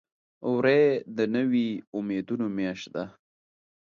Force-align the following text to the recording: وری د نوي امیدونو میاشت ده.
وری 0.53 0.83
د 1.17 1.19
نوي 1.35 1.67
امیدونو 1.97 2.45
میاشت 2.57 2.87
ده. 2.95 3.03